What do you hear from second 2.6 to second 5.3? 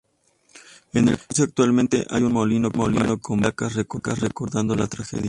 con varias placas recordando la tragedia.